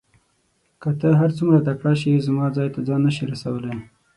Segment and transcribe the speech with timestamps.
[0.81, 3.77] که ته هر څوره تکړه شې زما ځای ته ځان نه شې رسولای.